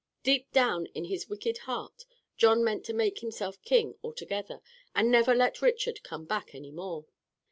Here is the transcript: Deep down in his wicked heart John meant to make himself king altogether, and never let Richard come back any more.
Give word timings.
Deep 0.23 0.51
down 0.51 0.87
in 0.95 1.05
his 1.05 1.29
wicked 1.29 1.59
heart 1.69 2.05
John 2.35 2.63
meant 2.63 2.83
to 2.85 2.91
make 2.93 3.19
himself 3.19 3.61
king 3.61 3.99
altogether, 4.03 4.63
and 4.95 5.11
never 5.11 5.35
let 5.35 5.61
Richard 5.61 6.01
come 6.01 6.25
back 6.25 6.55
any 6.55 6.71
more. 6.71 7.05